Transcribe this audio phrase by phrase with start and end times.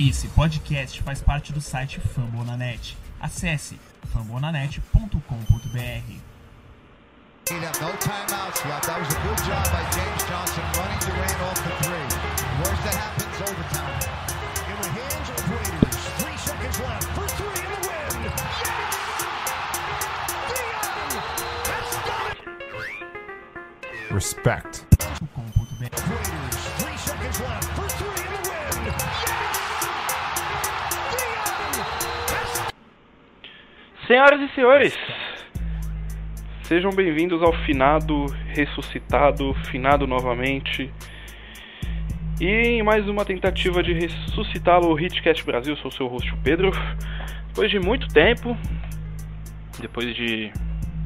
[0.00, 2.96] Esse podcast faz parte do site Fambonanet.
[3.20, 3.78] Acesse
[4.10, 5.20] fambonanet.com.br.
[7.50, 8.86] No timeouts left.
[8.86, 12.08] That was a good job by James Johnson running Durant off the three.
[12.64, 14.00] Worst that happens, overtime.
[14.70, 16.00] In the hands of Raiders.
[16.16, 18.24] Three seconds left for three in the win.
[18.24, 18.56] Yes!
[20.48, 21.12] Dion
[21.68, 24.14] has done it.
[24.14, 24.86] Respect.
[26.08, 26.64] Raiders.
[26.78, 27.69] Three seconds left
[34.10, 34.98] Senhoras e senhores,
[36.64, 40.92] sejam bem-vindos ao finado, ressuscitado, finado novamente.
[42.40, 46.72] E em mais uma tentativa de ressuscitá-lo, o Hitcast Brasil, sou seu host, Pedro.
[47.50, 48.56] Depois de muito tempo,
[49.78, 50.52] depois de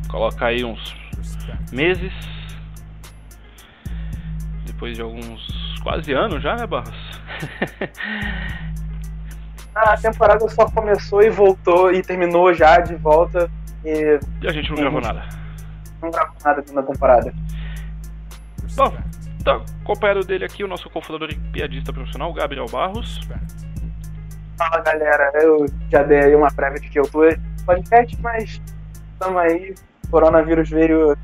[0.09, 0.97] colocar aí uns
[1.71, 2.15] meses,
[4.65, 7.21] depois de alguns quase anos já, né, Barros?
[9.74, 13.50] A temporada só começou e voltou e terminou já de volta
[13.84, 15.25] e E a gente não gravou nada.
[16.00, 17.34] não gravou nada na temporada.
[18.77, 18.92] Bom,
[19.44, 23.20] tá acompanhado dele aqui o nosso cofundador e piadista profissional, Gabriel Barros.
[24.56, 28.61] Fala galera, eu já dei aí uma prévia de que eu tô no podcast, mas
[29.12, 29.75] estamos aí.
[30.06, 31.16] O coronavírus veio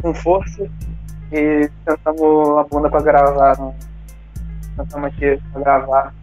[0.00, 0.70] com força
[1.32, 3.56] e tentamos a bunda pra gravar.
[4.76, 6.14] Tentamos aqui pra gravar,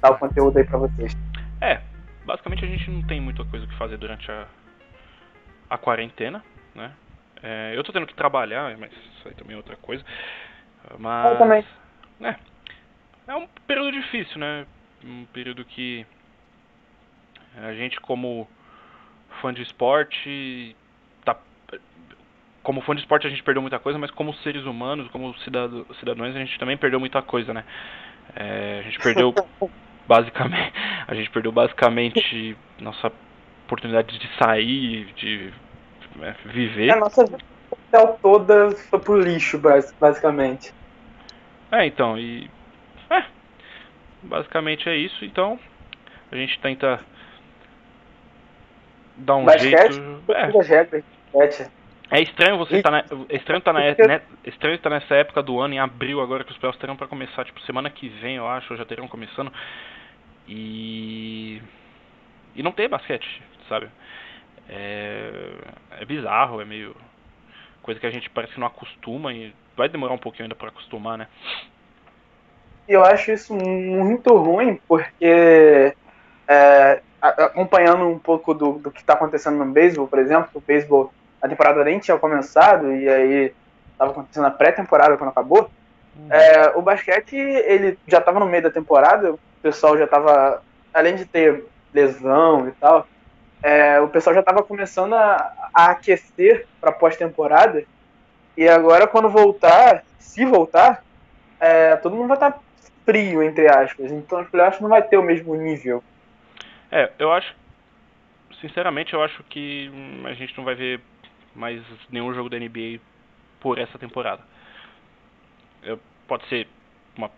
[0.00, 1.16] dar o conteúdo aí pra vocês.
[1.60, 1.80] É,
[2.24, 4.46] basicamente a gente não tem muita coisa que fazer durante a,
[5.70, 6.44] a quarentena,
[6.74, 6.92] né?
[7.42, 10.04] É, eu tô tendo que trabalhar, mas isso aí também é outra coisa.
[10.98, 11.32] Mas.
[11.32, 11.64] Eu também.
[12.20, 12.36] É,
[13.28, 14.66] é um período difícil, né?
[15.04, 16.04] Um período que
[17.56, 18.48] a gente, como
[19.40, 20.76] fã de esporte,
[21.24, 21.36] tá.
[22.62, 25.86] Como fã de esporte a gente perdeu muita coisa, mas como seres humanos, como cidad-
[25.98, 27.64] cidadãos, a gente também perdeu muita coisa, né?
[28.36, 29.34] É, a gente perdeu
[30.06, 30.72] basicamente
[31.06, 33.10] a gente perdeu basicamente nossa
[33.66, 35.52] oportunidade de sair de
[36.20, 36.90] é, viver.
[36.90, 37.38] A nossa vida
[37.70, 40.72] social toda foi pro lixo, bas- basicamente.
[41.72, 42.50] é então e
[43.10, 43.24] é
[44.22, 45.24] basicamente é isso.
[45.24, 45.58] Então
[46.30, 47.00] a gente tenta
[49.16, 50.50] dar um Basquete, jeito é,
[52.10, 55.60] é estranho você tá na, é estranho tá na, né, estranho tá nessa época do
[55.60, 58.46] ano em abril agora que os playoffs terão para começar tipo semana que vem eu
[58.48, 59.52] acho já terão começando
[60.46, 61.60] e
[62.56, 63.88] e não ter basquete sabe
[64.68, 65.30] é,
[66.00, 66.94] é bizarro, é meio
[67.82, 70.68] coisa que a gente parece que não acostuma e vai demorar um pouquinho ainda pra
[70.68, 71.26] acostumar, né?
[72.86, 75.94] E eu acho isso muito ruim, porque
[76.46, 81.12] é, acompanhando um pouco do, do que está acontecendo no beisebol, por exemplo, o beisebol,
[81.40, 83.54] a temporada nem tinha começado, e aí
[83.92, 85.70] estava acontecendo a pré-temporada quando acabou.
[86.30, 90.62] É, o basquete, ele já estava no meio da temporada, o pessoal já estava,
[90.92, 93.06] além de ter lesão e tal,
[93.62, 97.84] é, o pessoal já estava começando a, a aquecer para pós-temporada,
[98.56, 101.04] e agora quando voltar, se voltar,
[101.60, 102.58] é, todo mundo vai estar
[103.04, 104.10] frio, entre aspas.
[104.12, 106.02] Então os playoffs não vai ter o mesmo nível.
[106.90, 107.54] É, eu acho.
[108.60, 111.00] Sinceramente, eu acho que hum, a gente não vai ver
[111.58, 113.00] mais nenhum jogo da NBA
[113.60, 114.42] por essa temporada.
[115.82, 116.68] Eu- pode ser
[117.16, 117.30] uma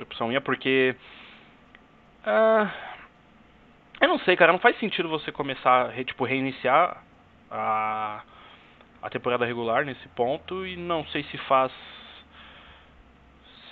[0.00, 0.94] opção minha, porque.
[2.24, 2.70] ah,
[4.00, 7.02] eu não sei, cara, não faz sentido você começar, tipo, reiniciar
[7.50, 8.22] a,
[9.00, 11.72] a temporada regular nesse ponto e não sei se faz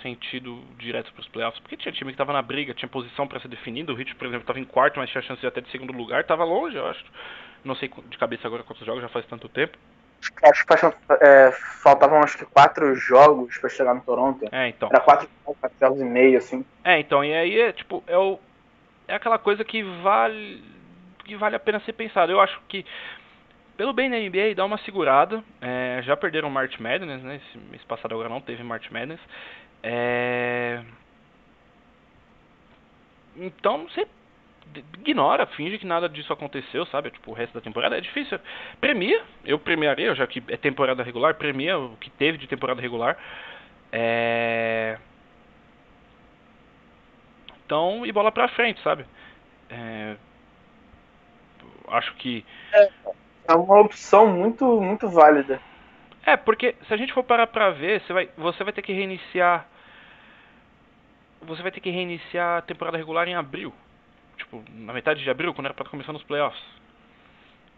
[0.01, 3.39] sentido direto para os playoffs, porque tinha time que estava na briga, tinha posição para
[3.39, 5.93] ser definida, o Heat, por exemplo, estava em quarto, mas tinha chance até de segundo
[5.93, 7.03] lugar, estava longe, eu acho.
[7.63, 9.77] Não sei de cabeça agora quantos jogos, já faz tanto tempo.
[10.43, 10.73] Acho que
[11.21, 11.51] é,
[11.81, 14.47] faltavam acho que quatro jogos para chegar no Toronto.
[14.51, 14.89] É, então.
[14.91, 16.65] Era quatro, quatro jogos e meio, assim.
[16.83, 18.39] É, então, e aí é tipo, é o
[19.07, 20.63] é aquela coisa que vale
[21.25, 22.31] que vale a pena ser pensado.
[22.31, 22.85] Eu acho que
[23.77, 25.43] pelo bem da NBA dá uma segurada.
[25.59, 27.37] É, já perderam o March Madness, né?
[27.37, 29.19] Esse mês passado agora não teve March Madness.
[29.83, 30.83] É...
[33.35, 34.11] Então, você d-
[34.99, 37.11] ignora, finge que nada disso aconteceu, sabe?
[37.11, 38.39] Tipo, o resto da temporada é difícil.
[38.79, 43.17] Premia, eu premiaria, já que é temporada regular, premia o que teve de temporada regular.
[43.91, 44.97] É...
[47.65, 49.05] Então, e bola pra frente, sabe?
[49.69, 50.15] É,
[51.91, 52.45] Acho que.
[53.47, 55.61] É uma opção muito, muito válida.
[56.25, 58.93] É, porque se a gente for parar pra ver, você vai, você vai ter que
[58.93, 59.67] reiniciar.
[61.41, 63.73] Você vai ter que reiniciar a temporada regular em abril.
[64.41, 66.61] Tipo, na metade de abril, quando era pra começar nos playoffs.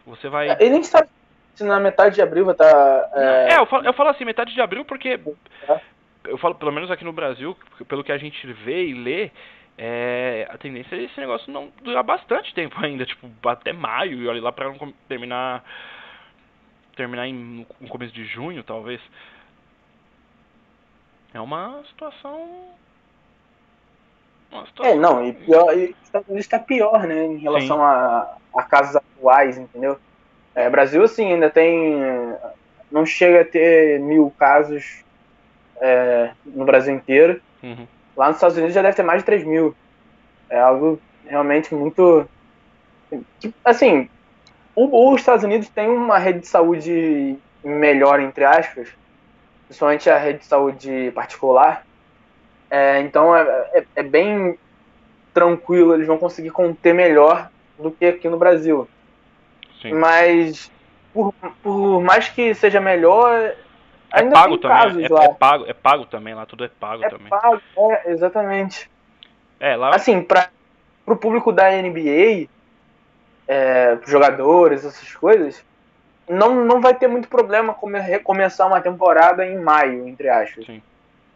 [0.06, 0.50] Você vai.
[0.50, 1.08] Ele nem sabe
[1.54, 3.10] se na metade de abril vai estar.
[3.14, 5.20] É, eu, falo, eu falo assim, metade de abril porque.
[6.24, 7.54] Eu falo, pelo menos aqui no Brasil,
[7.86, 9.30] pelo que a gente vê e lê,
[9.76, 14.26] é, a tendência é esse negócio não durar bastante tempo ainda, tipo, até maio, e
[14.26, 15.62] olha lá pra não terminar
[16.96, 19.00] terminar em, no começo de junho, talvez.
[21.34, 22.74] É uma situação
[24.80, 28.62] É, não, e pior, e os Estados Unidos está pior, né, em relação a, a
[28.62, 29.98] casos atuais, entendeu?
[30.54, 32.00] É, Brasil, assim, ainda tem.
[32.90, 35.02] Não chega a ter mil casos
[35.80, 37.40] é, no Brasil inteiro.
[37.62, 37.86] Uhum.
[38.16, 39.74] Lá nos Estados Unidos já deve ter mais de 3 mil.
[40.48, 42.28] É algo realmente muito.
[43.64, 44.08] Assim,
[44.76, 48.88] os Estados Unidos tem uma rede de saúde melhor, entre aspas,
[49.66, 51.84] principalmente a rede de saúde particular.
[52.74, 53.42] É, então é,
[53.72, 54.58] é- é bem
[55.32, 57.48] tranquilo, eles vão conseguir conter melhor
[57.78, 58.88] do que aqui no Brasil.
[59.80, 59.92] Sim.
[59.92, 60.72] Mas
[61.12, 61.32] por,
[61.62, 63.54] por mais que seja melhor, É
[64.10, 65.24] ainda pago tem também, é, lá.
[65.24, 67.28] é pago, é pago também lá, tudo é pago É também.
[67.28, 68.90] pago, é, exatamente.
[69.60, 70.50] É, lá Assim, para
[71.06, 72.48] o público da NBA,
[73.46, 75.64] é, jogadores, essas coisas,
[76.28, 80.66] não, não vai ter muito problema come, recomeçar uma temporada em maio, entre aspas.
[80.66, 80.82] Sim.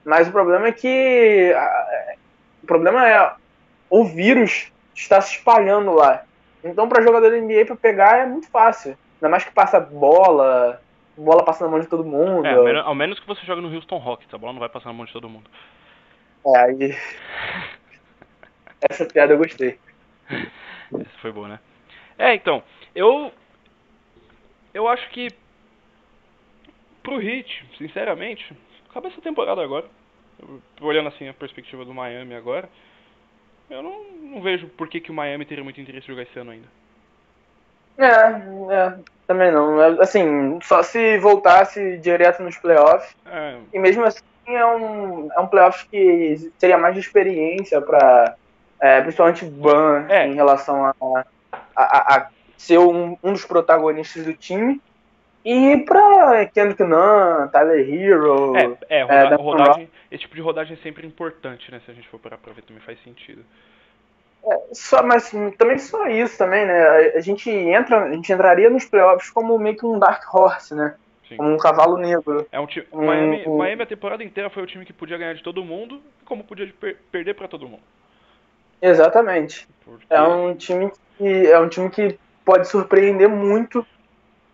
[0.08, 1.52] Mas o problema é que.
[2.62, 3.34] o problema é
[3.90, 6.24] o vírus está se espalhando lá.
[6.64, 8.96] Então, para jogador da NBA, para pegar é muito fácil.
[9.16, 10.80] Ainda mais que passa bola,
[11.14, 12.46] bola passa na mão de todo mundo.
[12.46, 14.70] É, ao menos, ao menos que você jogue no Houston Rockets, a bola não vai
[14.70, 15.50] passar na mão de todo mundo.
[16.46, 16.96] É, aí.
[18.88, 19.78] Essa piada eu gostei.
[20.30, 21.60] Essa foi boa, né?
[22.16, 22.62] É, então,
[22.94, 23.30] eu.
[24.72, 25.28] Eu acho que.
[27.02, 28.56] Pro Heat, sinceramente,
[28.88, 29.97] acaba essa temporada agora.
[30.80, 32.68] Olhando assim a perspectiva do Miami agora.
[33.68, 36.38] Eu não, não vejo por que, que o Miami teria muito interesse em jogar esse
[36.38, 36.68] ano ainda.
[37.98, 39.80] É, é, também não.
[39.82, 43.10] É, Assim, só se voltasse direto nos playoffs.
[43.26, 48.34] É, E mesmo assim é um, é um playoff que seria mais de experiência para
[49.02, 50.26] principalmente Ban É.
[50.26, 50.94] em relação a,
[51.52, 54.80] a, a- a ser um, um dos protagonistas do time.
[55.50, 58.54] E pra Kendrick Nunn, Tyler Hero.
[58.54, 61.80] é, é, É, roda- da- rodagem, esse tipo de rodagem é sempre importante, né?
[61.86, 63.42] Se a gente for parar pra ver, também faz sentido.
[64.72, 66.86] Só, mas também só isso também, né?
[67.16, 70.94] A, gente entra, a gente entraria nos playoffs como meio que um Dark Horse, né?
[71.28, 71.36] Sim.
[71.38, 72.46] Como um cavalo negro.
[72.52, 73.56] É um time, Hum, Miami, hum.
[73.56, 76.70] Miami a temporada inteira foi o time que podia ganhar de todo mundo, como podia
[76.78, 77.82] per- perder pra todo mundo.
[78.82, 79.66] Exatamente.
[79.84, 83.86] Porque- É um time que é um time que pode surpreender muito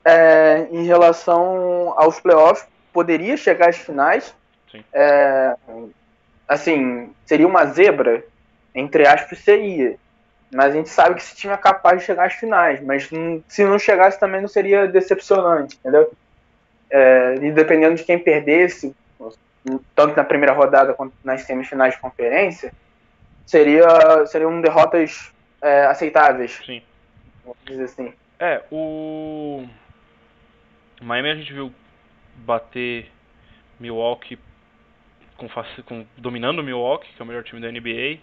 [0.04, 2.66] é, em relação aos playoffs.
[2.92, 4.34] Poderia chegar às finais.
[4.70, 4.84] Sim.
[4.92, 5.56] É,
[6.46, 8.22] assim, seria uma zebra,
[8.74, 9.96] entre aspas, seria.
[10.52, 12.80] Mas a gente sabe que esse time é capaz de chegar às finais.
[12.80, 13.10] Mas
[13.48, 16.12] se não chegasse também não seria decepcionante, entendeu?
[16.90, 18.94] É, e dependendo de quem perdesse,
[19.94, 22.72] tanto na primeira rodada quanto nas semifinais de conferência,
[23.46, 26.82] seria, seriam derrotas é, aceitáveis, Sim.
[27.42, 28.12] vamos dizer assim.
[28.38, 29.66] É, o
[31.04, 31.72] Miami a gente viu
[32.36, 33.10] bater
[33.78, 34.38] Milwaukee
[35.36, 35.48] com,
[35.84, 38.20] com dominando o Milwaukee, que é o melhor time da NBA,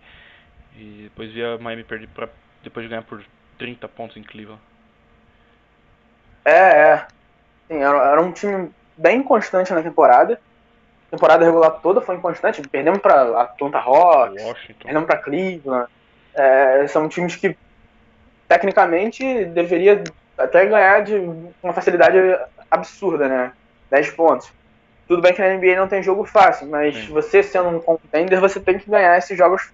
[0.76, 2.28] e depois via Miami perder pra,
[2.64, 3.24] depois de ganhar por
[3.58, 4.62] 30 pontos em Cleveland.
[6.44, 7.08] É, é.
[7.68, 10.40] Sim, era, era um time bem inconstante na temporada.
[11.08, 12.62] A temporada regular toda foi inconstante.
[12.68, 14.84] Perdemos para Atlanta Hawks, Washington.
[14.84, 15.92] perdemos para Cleveland.
[16.34, 17.56] É, são times que,
[18.48, 20.04] tecnicamente, deveria
[20.38, 21.16] até ganhar de
[21.62, 22.18] uma facilidade
[22.72, 23.52] absurda, né?
[23.90, 24.52] 10 pontos.
[25.08, 27.12] Tudo bem que na NBA não tem jogo fácil, mas Sim.
[27.12, 29.70] você sendo um contender, você tem que ganhar esses jogos,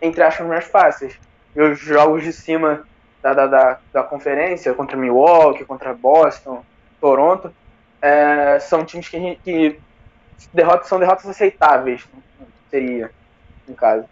[0.00, 1.18] entre aspas, mais fáceis.
[1.56, 2.86] E os jogos de cima
[3.20, 6.64] da, da, da, da conferência, contra Milwaukee, contra Boston,
[7.00, 7.52] Toronto,
[8.00, 9.80] é, são times que, que
[10.52, 12.06] derrotas, são derrotas aceitáveis,
[12.70, 13.10] seria,
[13.66, 14.04] no caso.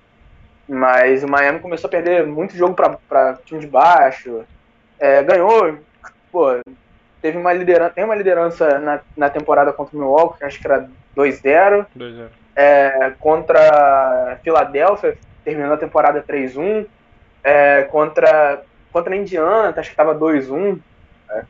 [0.68, 4.45] Mas o Miami começou a perder muito jogo para time de baixo,
[4.99, 5.78] é, ganhou,
[6.33, 6.59] pô,
[7.26, 10.88] teve uma liderança, tem uma liderança na, na temporada contra o Milwaukee, acho que era
[11.16, 12.28] 2-0, 2-0.
[12.56, 13.59] é, contra
[14.33, 16.87] a Filadélfia, terminou a temporada 3-1.
[17.45, 20.78] É, contra, contra a Indiana, acho que estava 2-1
[21.30, 21.45] é,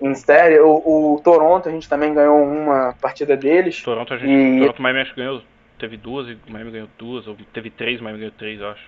[0.00, 0.58] em série.
[0.60, 3.82] O, o Toronto, a gente também ganhou uma partida deles.
[3.82, 4.30] Toronto a gente.
[4.30, 5.42] E- Toronto Miami acho que ganhou.
[5.78, 8.68] Teve duas e o Miami ganhou duas, ou teve três, o Miami ganhou três, eu
[8.68, 8.84] acho.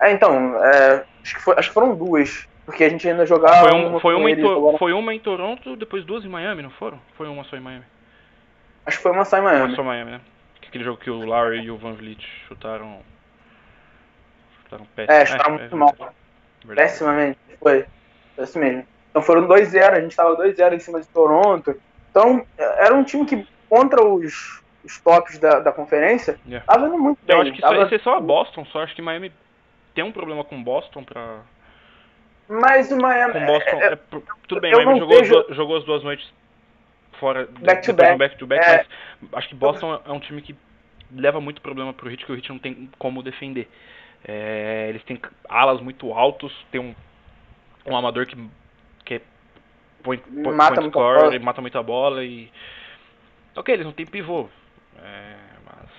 [0.00, 3.68] É, então, é, acho, que foi- acho que foram duas, porque a gente ainda jogava.
[3.70, 6.70] Foi, um, foi, com uma em foi uma em Toronto, depois duas em Miami, não
[6.70, 7.00] foram?
[7.16, 7.84] Foi uma só em Miami.
[8.84, 9.74] Acho que foi uma só em Uma Miami.
[9.76, 10.20] só Miami, né?
[10.60, 13.00] Que Aquele jogo que o Larry e o Van Vliet chutaram.
[14.64, 15.16] Chutaram péssimo.
[15.16, 15.94] É, chutaram muito mal.
[16.64, 16.90] verdade.
[16.90, 17.86] Pessimamente, foi.
[18.34, 18.86] Foi assim mesmo.
[19.10, 21.74] Então foram 2-0, a gente tava 2-0 em cima de Toronto.
[22.10, 26.64] Então, era um time que contra os, os tops da, da conferência, Yeah.
[26.66, 27.34] tava indo muito bem.
[27.36, 29.32] Eu acho que isso tava- vai ser só a Boston, só acho que Miami
[29.94, 31.40] tem um problema com Boston pra.
[32.48, 33.32] Mas o Miami.
[33.32, 33.76] Com Boston.
[33.80, 33.98] é- é- é
[34.48, 36.32] tudo bem, eu Miami jogou, as vejo- duas, jogou as duas noites
[37.18, 38.12] fora Back to back.
[38.12, 38.86] do back to back, É.
[39.20, 40.54] mas acho que Boston é um time que
[41.12, 43.68] leva muito problema pro Heat, que o Heat não tem como defender.
[44.24, 46.94] É, eles têm alas muito altos, tem um,
[47.86, 48.36] um amador que,
[49.04, 49.20] que é
[50.02, 51.36] point, point, Mata point muita scorer, bola.
[51.36, 52.50] e mata muita bola e.
[53.56, 54.48] Ok, eles não têm pivô.
[55.02, 55.90] É, mas.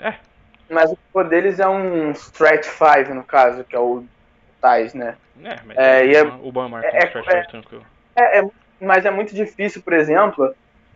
[0.00, 0.18] É,
[0.68, 4.04] Mas o pivô deles é um stretch 5, no caso, que é o
[4.60, 5.16] Tais, né?
[5.44, 7.86] é, mas É, é- o Ban marca é- stretch é- five tranquilo.
[8.16, 10.54] É, é- mas é muito difícil, por exemplo,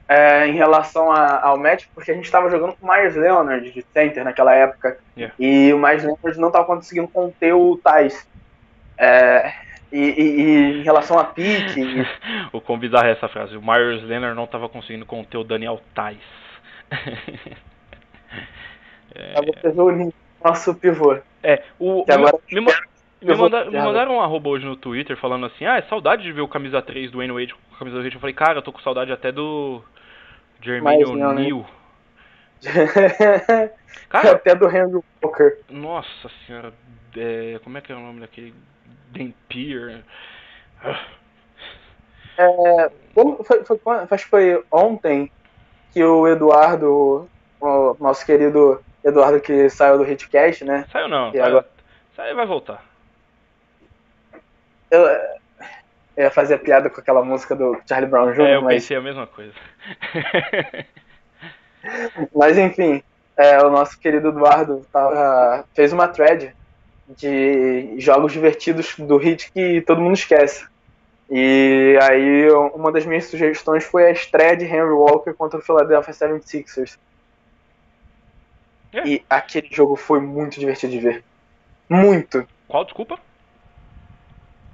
[0.09, 3.71] é, em relação a- ao match, porque a gente estava jogando com o Myers Leonard
[3.71, 4.99] de center naquela época.
[5.17, 5.35] Yeah.
[5.39, 8.27] E o Myers Leonard não estava conseguindo conter o Tais.
[8.99, 9.53] É,
[9.93, 12.07] e, e- e em relação a pique, e-
[12.53, 13.57] o quão bizarra é essa frase.
[13.57, 16.19] O Myers Leonard não estava conseguindo conter o Daniel Tais.
[19.13, 20.13] pra você ver o
[20.45, 21.19] nosso pivô.
[21.43, 22.67] É, o, Que agora me,
[23.23, 26.33] me, manda- me mandaram um arroba hoje no Twitter falando assim, ah, é saudade de
[26.33, 28.15] ver o camisa 3 do Wayne Wade com a camisa do Heat.
[28.15, 29.83] Eu falei, cara, eu tô com saudade até do
[30.63, 31.27] Jermaine né?
[31.27, 31.67] O'Neal.
[34.09, 35.57] Cara, Até do Henry Walker.
[35.71, 36.73] nossa senhora,
[37.17, 38.55] é, como é que é o nome daquele
[39.13, 40.03] Dampier?
[43.15, 43.61] Como- Foi,
[44.11, 45.31] acho que foi ontem
[45.93, 47.29] que o Eduardo,
[47.61, 50.87] o nosso querido Eduardo que saiu do Hitcast, né?
[50.93, 51.67] Saiu não, E vai, agora?
[52.15, 52.85] saiu vai voltar.
[54.91, 55.01] Eu,
[56.17, 58.97] eu ia fazer piada com aquela música do Charlie Brown Jr., É, eu mas, pensei
[58.97, 59.53] a mesma coisa.
[62.35, 63.03] mas enfim,
[63.37, 66.55] é, o nosso querido Eduardo tava- fez uma thread
[67.17, 70.65] de jogos divertidos do Hit que todo mundo esquece.
[71.31, 76.13] E aí uma das minhas sugestões foi a estreia de Henry Walker contra o Philadelphia
[76.13, 76.99] 76ers.
[78.93, 79.07] É.
[79.07, 81.25] E aquele jogo foi muito divertido de ver.
[81.89, 82.47] Muito.
[82.67, 83.19] Qual, desculpa?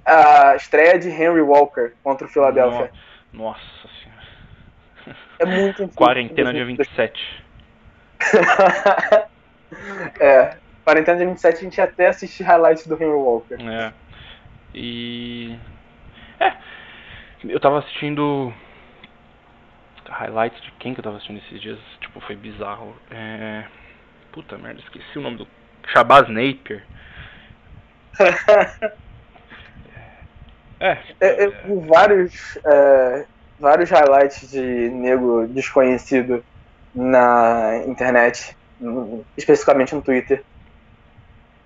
[0.06, 2.90] A estreia de Henry Walker contra o Philadelphia.
[3.32, 3.60] No- Nossa
[4.02, 5.16] senhora.
[5.40, 5.94] É muito incrível.
[5.96, 7.44] Quarentena dia 27.
[10.20, 13.56] é, quarentena dia 27 a gente até assistir highlights do Henry Walker.
[13.60, 13.92] É.
[14.74, 15.58] E.
[16.38, 16.52] É.
[17.44, 18.52] Eu tava assistindo.
[20.08, 21.78] Highlights de quem que eu tava assistindo esses dias?
[22.00, 22.96] Tipo, foi bizarro.
[23.10, 23.64] É.
[24.32, 25.48] Puta merda, esqueci o nome do.
[25.88, 26.84] Shabazz Napier.
[30.80, 30.98] É.
[31.20, 33.26] É, Eu vi vários, é,
[33.58, 36.44] vários highlights de nego desconhecido
[36.94, 38.56] na internet,
[39.36, 40.42] especificamente no Twitter.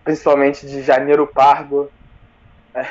[0.05, 1.91] Principalmente de Janeiro Pardo,
[2.75, 2.87] é,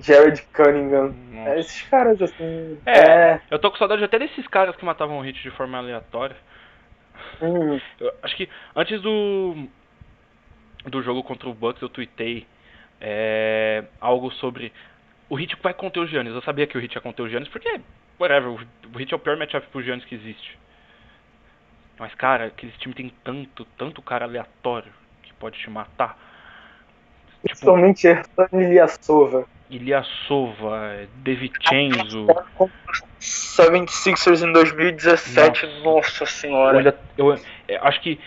[0.00, 1.14] Jared Cunningham.
[1.34, 2.78] É, esses caras assim.
[2.86, 2.98] É.
[3.00, 6.36] é, Eu tô com saudade até desses caras que matavam o hit de forma aleatória.
[7.42, 7.80] hum,
[8.22, 9.66] acho que antes do
[10.86, 12.46] do jogo contra o Bucks eu tuitei
[13.06, 14.72] é, algo sobre
[15.28, 16.32] o Hit vai conter o Giannis.
[16.34, 17.78] Eu sabia que o Hit ia conter o Giannis porque,
[18.18, 20.58] whatever, o, Hit é o pior matchup pro Giannis que existe.
[21.98, 24.90] Mas, cara, aqueles time tem tanto, tanto cara aleatório
[25.22, 26.18] que pode te matar.
[27.26, 29.46] Tipo, principalmente Ersan Ilyasova.
[29.68, 32.26] Iliasova, DeVincenzo.
[33.20, 36.74] 76ers em 2017, nossa, senhora.
[36.74, 38.18] Eu, ainda- eu- é, acho que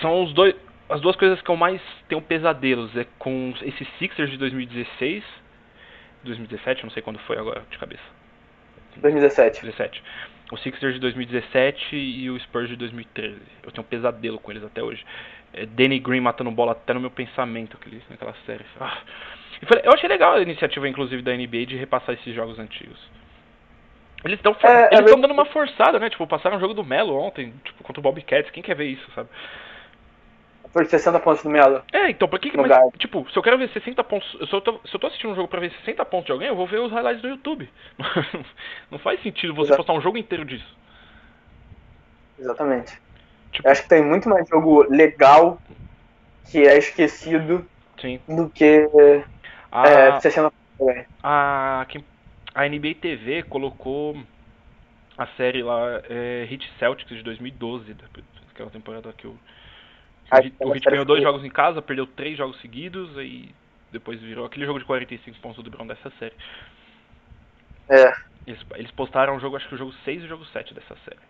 [0.00, 0.54] são os dois,
[0.92, 2.96] as duas coisas que eu mais tenho pesadelos.
[2.96, 5.24] É com esses Sixers de 2016,
[6.24, 8.02] 2017, não sei quando foi agora de cabeça.
[8.96, 9.62] 2017.
[9.64, 10.02] 17.
[10.52, 13.36] O Sixers de 2017 e o Spurs de 2013.
[13.62, 15.04] Eu tenho um pesadelo com eles até hoje.
[15.54, 18.64] É, Danny Green matando bola até no meu pensamento aquele, naquela série.
[18.78, 18.98] Ah.
[19.84, 22.98] Eu achei legal a iniciativa, inclusive, da NBA de repassar esses jogos antigos.
[24.24, 26.08] Eles estão É, é eles bem- dando uma forçada, né?
[26.10, 28.50] Tipo, passaram o jogo do Melo ontem, tipo, contra o Bobcats.
[28.50, 29.28] Quem quer ver isso, sabe?
[30.72, 31.82] Foi 60 pontos do Melo.
[31.92, 32.56] É, então, por que que.
[32.56, 34.28] Mas, tipo, se eu quero ver 60 pontos.
[34.30, 36.48] Se eu, tô, se eu tô assistindo um jogo pra ver 60 pontos de alguém,
[36.48, 37.68] eu vou ver os highlights do YouTube.
[38.90, 39.78] Não faz sentido você Exato.
[39.78, 40.76] postar um jogo inteiro disso.
[42.38, 42.98] Exatamente.
[43.52, 45.60] Tipo, Eu acho que tem muito mais jogo legal
[46.50, 47.66] que é esquecido
[48.00, 48.18] sim.
[48.28, 48.88] do que
[49.70, 51.06] A, é, 60 pontos também.
[51.22, 52.04] a, quem-
[52.54, 54.16] a NBA TV colocou
[55.16, 58.06] a série lá, é, Hit Celtics de 2012, da-
[58.50, 59.32] aquela temporada que Ah,
[60.60, 63.54] o o Heat ganhou dois jogos em casa, perdeu três jogos seguidos, aí
[63.90, 66.34] depois virou aquele jogo de 45 pontos do LeBron dessa série.
[67.88, 68.12] É.
[68.46, 70.96] Eles, eles postaram o jogo, acho que o jogo 6 e o jogo 7 dessa
[71.04, 71.20] série.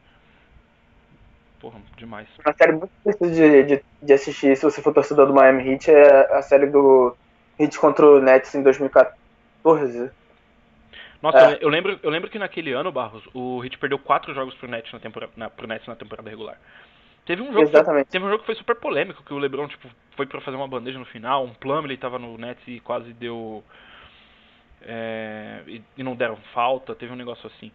[1.61, 2.29] Porra, demais.
[2.45, 5.91] Uma série muito difícil de, de, de assistir se você for torcedor do Miami Heat
[5.91, 7.17] é a série do
[7.59, 10.11] Heat contra o Nets em 2014.
[11.21, 11.55] Nossa, É.
[11.55, 14.69] eu- eu lembro, eu lembro que naquele ano, Barros, o Heat perdeu quatro jogos pro
[14.69, 16.59] Nets na temporada, na, pro Nets na temporada regular.
[17.25, 18.11] Teve um jogo, que Exatamente.
[18.11, 20.67] teve um jogo que foi super polêmico, que o LeBron tipo foi pra fazer uma
[20.69, 23.63] bandeja no final, um Plumlee tava no Nets e quase deu
[24.83, 27.71] é, e, e não deram falta, teve um negócio assim.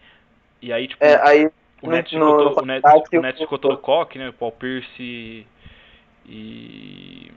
[0.61, 1.45] E aí tipo É, aí
[1.81, 4.29] o no- Nets no- ficou, no o Nets, o Nets o- todo coque, né?
[4.29, 5.47] O Paul Pierce
[6.25, 7.31] e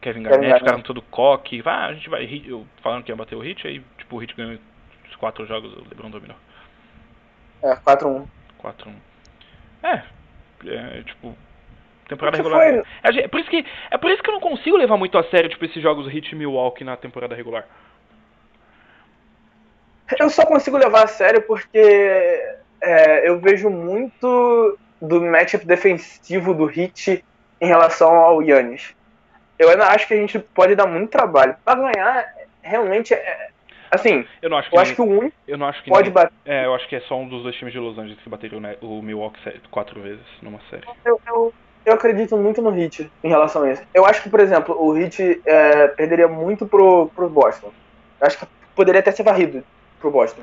[0.00, 1.62] Kevin Garnett ficaram todo coque.
[1.64, 4.34] Ah, a gente vai eu falando que ia bater o hit, aí tipo o hit
[4.34, 4.58] ganhou
[5.08, 6.36] os quatro jogos, o LeBron dominou.
[7.62, 8.26] é 4-1.
[8.62, 8.94] 4-1.
[9.82, 10.02] É,
[10.66, 11.36] é, tipo
[12.08, 12.84] temporada Porque regular.
[13.02, 15.16] foi- É, é por isso que é por isso que eu não consigo levar muito
[15.16, 17.66] a sério tipo esses jogos Hit e Milwaukee na temporada regular.
[20.18, 21.78] Eu só consigo levar a sério porque
[22.82, 27.24] é, eu vejo muito do matchup defensivo do Hit
[27.60, 28.94] em relação ao Yannis.
[29.58, 31.54] Eu ainda acho que a gente pode dar muito trabalho.
[31.64, 32.26] Pra ganhar,
[32.62, 33.50] realmente, é,
[33.90, 36.04] assim, Eu não acho que eu acho que o único eu não acho que pode
[36.04, 36.32] nem- bater.
[36.44, 38.56] É, eu acho que é só um dos dois times de Los Angeles que bateria
[38.58, 39.38] o, Ne- o Milwaukee
[39.70, 40.84] quatro vezes numa série.
[41.04, 41.52] Eu, eu,
[41.86, 43.82] eu acredito muito no Hit em relação a isso.
[43.92, 47.72] Eu acho que, por exemplo, o Hit é, perderia muito pro, pro Boston.
[48.20, 49.62] Eu acho que poderia até ser varrido
[49.98, 50.42] pro Boston.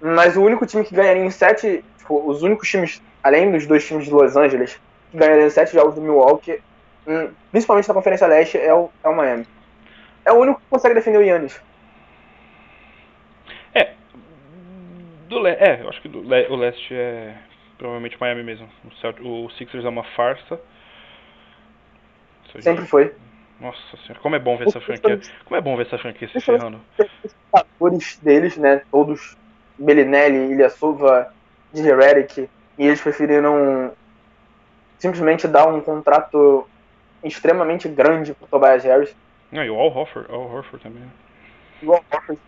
[0.00, 1.84] Mas o único time que ganharia em sete.
[1.98, 5.72] Tipo, os únicos times, além dos dois times de Los Angeles, que ganhariam em sete
[5.72, 6.60] jogos do Milwaukee,
[7.06, 9.46] hum, principalmente na Conferência Leste, é o, é o Miami.
[10.24, 11.60] É o único que consegue defender o Yannis.
[13.74, 13.94] É.
[15.28, 17.36] Do le é, eu acho que le o leste é
[17.78, 18.68] provavelmente Miami mesmo.
[18.84, 20.60] O, Celt o Sixers é uma farsa.
[22.60, 23.14] Sempre foi.
[23.60, 25.20] Nossa senhora, como é bom ver essa franquia.
[25.44, 26.80] Como é bom ver essa franquia se ferrando.
[26.98, 28.82] os jogadores deles, né?
[28.90, 29.36] Todos,
[29.78, 31.32] Bellinelli, Ilha Silva,
[31.72, 33.92] DJ Redick, e eles preferiram
[34.98, 36.68] simplesmente dar um contrato
[37.22, 39.14] extremamente grande pro Tobias Harris.
[39.50, 41.02] Não, e o Al Horford, Al Horford também.
[41.80, 42.40] Igual o Horford.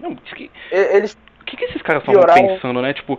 [0.00, 2.92] Não, que, Eles o que, que esses caras estavam pensando, né?
[2.92, 3.18] Tipo.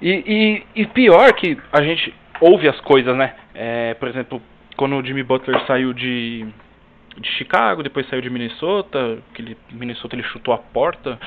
[0.00, 3.34] E, e, e pior que a gente ouve as coisas, né?
[3.54, 4.40] É, por exemplo,
[4.76, 6.46] quando o Jimmy Butler saiu de,
[7.16, 11.18] de Chicago, depois saiu de Minnesota, que ele, Minnesota ele chutou a porta.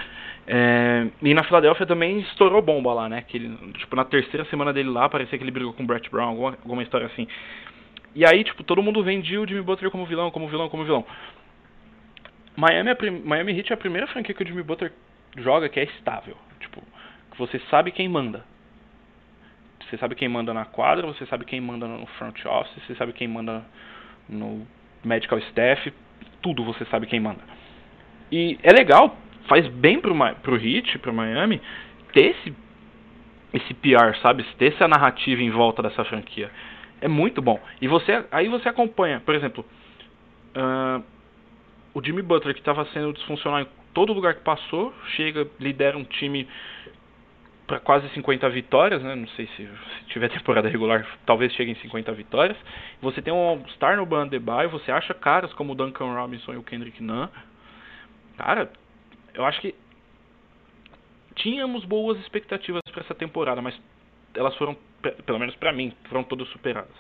[0.48, 3.24] É, e na Filadélfia também estourou bomba lá, né?
[3.28, 6.10] Que ele, tipo, na terceira semana dele lá, parecia que ele brigou com o Brett
[6.10, 7.28] Brown, alguma, alguma história assim.
[8.16, 11.06] E aí, tipo, todo mundo vendia o Jimmy Butler como vilão, como vilão, como vilão.
[12.56, 14.92] Miami, é Miami Heat é a primeira franquia que o Jimmy Butler
[15.38, 16.36] joga que é estável.
[16.60, 16.82] Tipo,
[17.32, 18.44] que você sabe quem manda.
[19.90, 23.12] Você sabe quem manda na quadra, você sabe quem manda no front office, você sabe
[23.14, 23.64] quem manda
[24.30, 24.66] no
[25.04, 25.94] medical staff,
[26.42, 27.42] tudo você sabe quem manda.
[28.32, 31.62] E é legal, faz bem pro, pro Heat, pro Miami,
[32.14, 32.56] ter esse,
[33.54, 34.44] esse PR, sabe?
[34.58, 36.50] Ter essa narrativa em volta dessa franquia.
[37.02, 37.60] É muito bom.
[37.82, 39.66] E você aí você acompanha, por exemplo,
[40.56, 41.02] ah,
[41.94, 46.04] o Jimmy Butler, que estava sendo disfuncional em todo lugar que passou, chega, lidera um
[46.04, 46.48] time
[47.68, 49.16] para quase 50 vitórias, né?
[49.16, 52.58] Não sei se, se tiver temporada regular, talvez chegue em 50 vitórias.
[53.02, 56.58] Você tem um star no Ban Adebayo, você acha caras como o Duncan Robinson e
[56.58, 57.28] o Kendrick Nunn.
[58.38, 58.72] Cara,
[59.34, 59.76] eu acho que
[61.36, 63.80] tínhamos boas expectativas para essa temporada, mas
[64.36, 66.96] elas foram, pe- pelo menos para mim, foram todas superadas.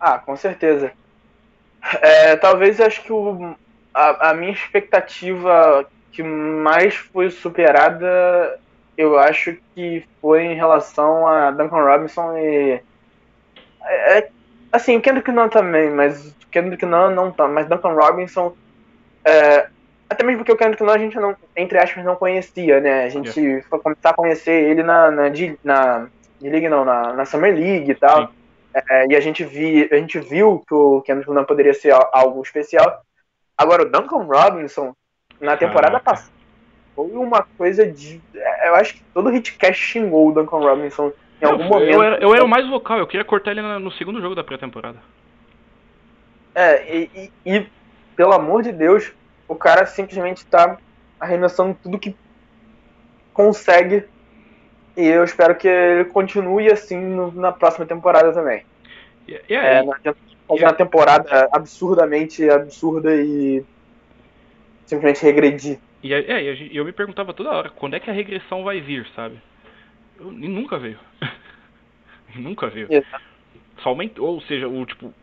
[0.00, 0.92] Ah, com certeza.
[2.02, 3.54] É, talvez acho que o,
[3.94, 8.58] a, a minha expectativa que mais foi superada,
[8.96, 12.80] eu acho que foi em relação a Duncan Robinson e.
[13.84, 14.28] É, é,
[14.72, 18.54] assim, o Kendrick Nunn também, mas o Kendrick Nunn não tá, mas Duncan Robinson.
[19.24, 19.68] é,
[20.10, 23.04] até mesmo porque o Kendrick Nunn a gente não, entre aspas, não conhecia, né?
[23.04, 26.08] A gente foi começar a conhecer ele na, na, G- na
[26.40, 28.26] G-League, não, na, na Summer League e tal.
[28.26, 28.28] Sim.
[28.74, 32.10] É, e a gente, vi, a gente viu que o Kendrick Nunn poderia ser al-
[32.12, 33.02] algo especial.
[33.56, 34.94] Agora, o Duncan Robinson,
[35.40, 36.10] na temporada Caraca.
[36.10, 36.32] passada,
[36.94, 38.20] foi uma coisa de.
[38.34, 41.08] é, Eu acho que todo hitcast xingou o Duncan Robinson
[41.40, 42.02] em Eu- algum eu, momento.
[42.02, 44.98] era, eu era o mais vocal, eu queria cortar ele no segundo jogo da pré-temporada.
[46.54, 47.66] É, e, e- e,
[48.16, 49.12] pelo amor de Deus,
[49.48, 50.76] o cara simplesmente tá
[51.20, 52.14] arremessando tudo que
[53.32, 54.04] consegue.
[54.98, 58.64] E eu espero que ele continue assim no- na próxima temporada também.
[59.28, 60.16] E É, adianta
[60.48, 63.64] fazer uma temporada absurdamente absurda e
[64.86, 65.78] simplesmente regredir.
[66.02, 69.06] e, aí- é, eu me perguntava toda hora, quando é que a regressão vai vir,
[69.14, 69.40] sabe?
[70.18, 70.98] Eu- e nunca veio.
[72.34, 72.88] Nunca veio.
[72.90, 73.24] Exato.
[73.78, 75.14] Só aumentou, ou seja, o tipo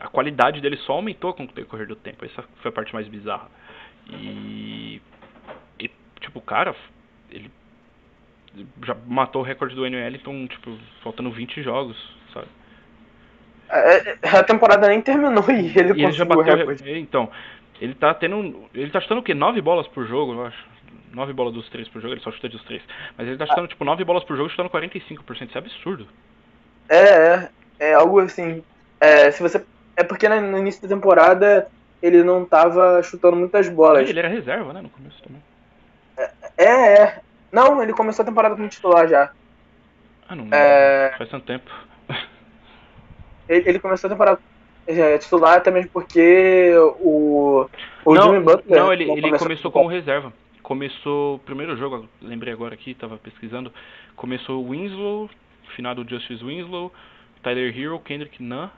[0.00, 2.24] a qualidade dele só aumentou com o decorrer do tempo.
[2.24, 3.50] Essa foi a parte mais bizarra.
[4.08, 5.02] E,
[5.80, 6.74] e tipo, o cara,
[7.30, 7.50] ele
[8.84, 11.96] já matou o recorde do NL, então, tipo, faltando 20 jogos,
[12.32, 12.46] sabe?
[13.70, 16.98] É, é, A temporada nem terminou e ele E ele já bateu o recorde.
[16.98, 17.30] Então,
[17.80, 18.64] Ele tá tendo.
[18.74, 19.34] Ele tá chutando o quê?
[19.34, 20.66] 9 bolas por jogo, eu acho.
[21.12, 22.82] 9 bolas dos 3 por jogo, ele só chuta dos 3.
[23.16, 25.48] Mas ele tá chutando tipo 9 bolas por jogo chutando 45%.
[25.48, 26.06] Isso é absurdo.
[26.88, 28.62] É, é, é algo assim.
[29.00, 29.64] É, se você.
[29.96, 31.68] É porque né, no início da temporada
[32.02, 34.08] ele não tava chutando muitas bolas.
[34.08, 34.80] Ele era reserva, né?
[34.82, 35.42] No começo também.
[36.56, 37.20] É, é.
[37.50, 39.32] Não, ele começou a temporada como titular já.
[40.28, 40.48] Ah, não.
[40.52, 41.14] É.
[41.16, 41.70] Faz tanto tempo.
[43.48, 44.38] Ele, ele começou a temporada
[44.86, 47.66] é, titular até mesmo porque o.
[48.04, 48.78] O não, Jimmy Butler.
[48.78, 50.32] não, ele, ele começou como reserva.
[50.62, 51.36] Começou.
[51.36, 53.72] o Primeiro jogo, lembrei agora aqui, tava pesquisando.
[54.16, 55.30] Começou o Winslow,
[55.74, 56.92] finado Justice Winslow,
[57.42, 58.68] Tyler Hero, Kendrick Nunn,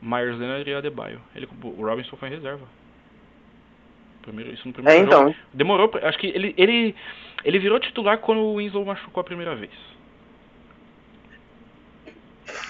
[0.00, 1.20] Myers Leonard e Adebayo.
[1.34, 2.66] Ele, o Robinson foi em reserva.
[4.28, 5.22] Primeiro, isso no É, primeiro então.
[5.22, 5.34] jogo.
[5.54, 6.94] Demorou, pra- acho que ele, ele,
[7.44, 9.72] ele virou titular quando o Winslow machucou a primeira vez.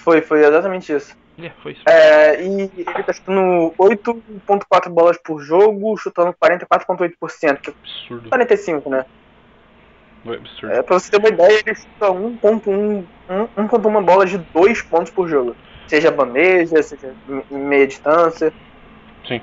[0.05, 1.17] Foi, foi exatamente isso.
[1.37, 1.83] É, foi isso.
[1.89, 8.29] É, e ele tá chutando 8,4 bolas por jogo, chutando 44,8%, que é Absurdo.
[8.29, 9.05] 45, né?
[10.25, 10.73] Foi absurdo.
[10.73, 13.05] É, pra você ter uma ideia, ele chuta 1,1
[13.57, 15.57] 1,1 bola de 2 pontos por jogo.
[15.89, 17.15] Seja bandeja, seja
[17.51, 18.53] em meia distância.
[19.27, 19.41] Sim.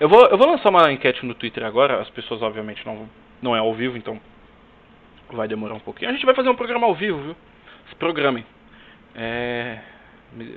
[0.00, 2.00] Eu vou, eu vou lançar uma enquete no Twitter agora.
[2.00, 3.08] As pessoas, obviamente, não,
[3.42, 4.20] não é ao vivo, então
[5.32, 6.10] vai demorar um pouquinho.
[6.10, 7.36] A gente vai fazer um programa ao vivo, viu?
[7.88, 8.46] Se programem.
[9.16, 9.80] É,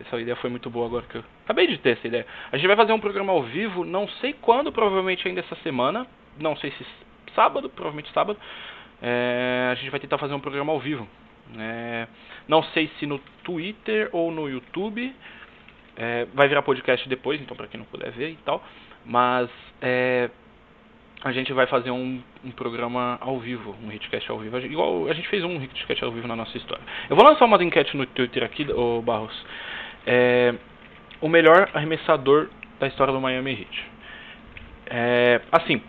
[0.02, 2.26] essa ideia foi muito boa agora que eu acabei de ter essa ideia.
[2.52, 6.06] A gente vai fazer um programa ao vivo, não sei quando, provavelmente ainda essa semana.
[6.38, 6.86] Não sei se
[7.34, 8.40] sábado, provavelmente sábado.
[9.02, 11.08] É, a gente vai tentar fazer um programa ao vivo.
[11.58, 12.08] É,
[12.48, 15.16] não sei se no Twitter ou no YouTube.
[16.04, 18.64] É, vai virar podcast depois, então para quem não puder ver e tal.
[19.06, 20.32] Mas é,
[21.24, 24.58] a gente vai fazer um, um programa ao vivo, um hitcast ao vivo.
[24.58, 26.84] A gente- Igual a gente fez um hitcast ao vivo na nossa história.
[27.08, 29.46] Eu vou lançar uma enquete no Twitter aqui, ô Barros.
[30.08, 30.56] É,
[31.22, 33.92] o melhor arremessador da história do Miami Heat.
[34.88, 35.84] É, assim,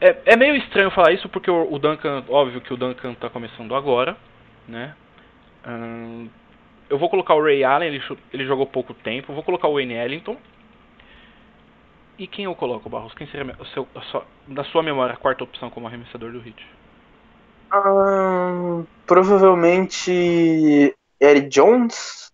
[0.00, 3.28] é, é meio estranho falar isso porque o, o Duncan, óbvio que o Duncan tá
[3.28, 4.16] começando agora,
[4.68, 4.94] né?
[5.66, 6.28] Ahn,
[6.92, 8.02] eu vou colocar o Ray Allen, ele,
[8.34, 9.32] ele jogou pouco tempo.
[9.32, 10.36] Vou colocar o Wayne Ellington.
[12.18, 13.14] E quem eu coloco, Barros?
[13.14, 16.46] Quem seria o seu, a sua, da sua memória a quarta opção como arremessador do
[16.46, 16.66] Heat?
[17.72, 22.30] Ahn, provavelmente Eric Jones.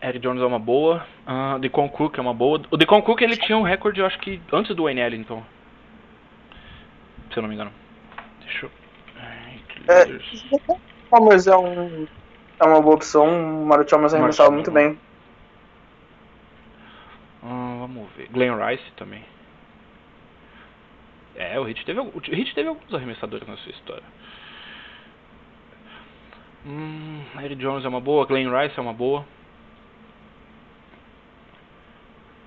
[0.00, 1.04] Eric Jones é uma boa.
[1.26, 2.62] Uh, Decon Cook é uma boa.
[2.70, 5.42] O Decon Cook ele tinha um recorde, eu acho que antes do Wayne Ellington.
[7.32, 7.72] Se eu não me engano.
[8.42, 8.70] Deixa eu.
[9.88, 10.08] É.
[11.50, 12.06] é, um,
[12.60, 13.62] é uma boa opção.
[13.62, 14.98] O Mario Chalmers arremessava muito bem.
[17.42, 18.28] Ah, vamos ver.
[18.28, 19.24] Glenn Rice também.
[21.36, 24.02] É, o Heat teve, o Heat teve alguns arremessadores na sua história.
[26.66, 29.24] Hum, Eric Jones é uma boa, Glenn Rice é uma boa.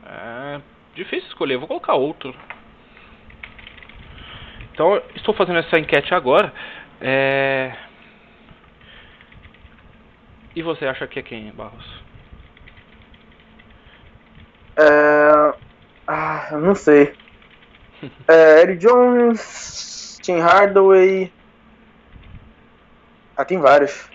[0.06, 0.62] É,
[0.94, 2.36] difícil escolher, vou colocar outro.
[4.74, 6.54] Então, estou fazendo essa enquete agora.
[7.00, 7.74] É...
[10.56, 11.86] E você acha que é quem, Barros?
[14.78, 15.54] É...
[16.08, 17.14] Ah, eu não sei.
[18.28, 21.32] É, Eric Jones, Tim Hardaway.
[23.38, 24.10] Ah, tem vários.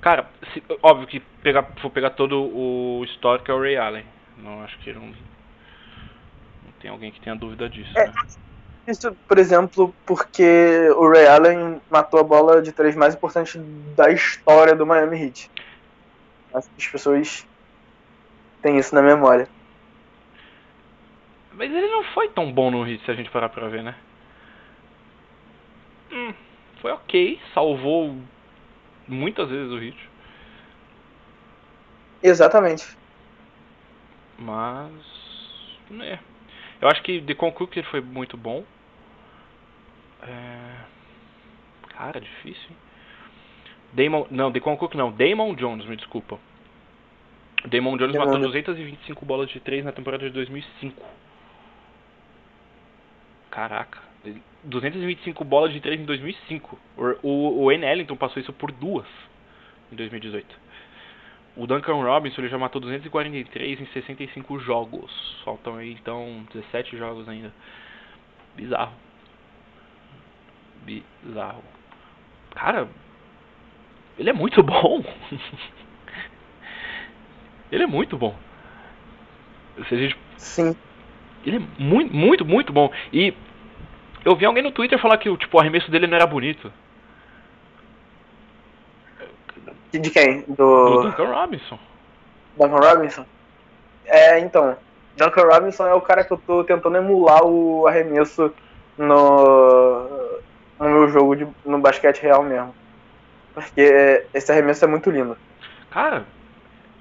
[0.00, 4.06] Cara, se- óbvio que pegar, vou pegar todo o histórico é o Ray Allen.
[4.38, 7.90] Não acho que não, não tem alguém que tenha dúvida disso.
[7.98, 8.06] É.
[8.06, 8.12] Né?
[8.88, 13.58] Isso, por exemplo, porque o Ray Allen matou a bola de três mais importante
[13.96, 15.50] da história do Miami Heat.
[16.56, 17.46] As pessoas
[18.62, 19.48] têm isso na memória.
[21.52, 23.94] Mas ele não foi tão bom no Heat se a gente parar pra ver, né?
[26.10, 26.32] Hum,
[26.80, 28.16] foi ok, salvou
[29.06, 29.96] muitas vezes o Heat,
[32.22, 32.96] Exatamente.
[34.38, 34.92] mas
[35.90, 36.18] né.
[36.80, 37.34] Eu acho que The
[37.76, 38.64] ele foi muito bom.
[40.22, 40.76] É...
[41.88, 42.70] Cara, difícil.
[42.70, 42.76] Hein?
[43.96, 46.38] Damon, não, The Cook não, Damon Jones, me desculpa.
[47.64, 48.52] Damon Jones matou Jones.
[48.52, 51.02] 225 bolas de 3 na temporada de 2005.
[53.50, 53.98] Caraca,
[54.64, 56.78] 225 bolas de 3 em 2005.
[56.96, 57.86] O, o, o N.
[57.86, 59.06] Ellington passou isso por duas
[59.90, 60.66] em 2018.
[61.56, 65.40] O Duncan Robinson ele já matou 243 em 65 jogos.
[65.42, 67.50] Faltam aí então 17 jogos ainda.
[68.54, 68.92] Bizarro.
[70.84, 71.64] Bizarro.
[72.54, 72.86] Cara,
[74.18, 75.04] ele é muito bom.
[77.70, 78.34] ele é muito bom.
[79.88, 80.76] Se a gente Sim.
[81.44, 82.90] ele é muito, muito, muito bom.
[83.12, 83.34] E
[84.24, 86.72] eu vi alguém no Twitter falar que o tipo, o arremesso dele não era bonito.
[89.92, 90.42] De quem?
[90.48, 91.78] Do Do Duncan Robinson.
[92.56, 93.26] Duncan Robinson?
[94.04, 94.76] É, então.
[95.16, 98.52] Duncan Robinson é o cara que eu tô tentando emular o arremesso
[98.98, 100.40] no,
[100.78, 102.74] no meu jogo de, no basquete real mesmo.
[103.56, 105.34] Porque esse arremesso é muito lindo.
[105.90, 106.26] Cara,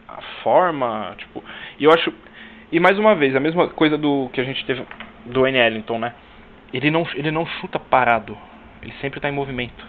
[0.07, 1.43] a forma, tipo.
[1.77, 2.13] E eu acho.
[2.71, 4.85] E mais uma vez, a mesma coisa do que a gente teve
[5.25, 5.57] do N.
[5.57, 6.15] Ellington, né?
[6.73, 8.37] Ele não, ele não chuta parado.
[8.81, 9.85] Ele sempre tá em movimento.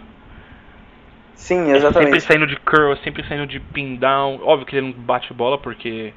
[1.35, 2.19] Sim, Sempre exatamente.
[2.21, 4.41] saindo de curl, sempre saindo de pin down.
[4.43, 6.13] Óbvio que ele não bate bola porque.